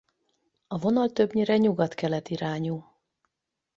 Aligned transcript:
A 0.67 0.77
vonal 0.77 1.09
többnyire 1.11 1.57
nyugat-kelet 1.57 2.29
irányú. 2.29 2.85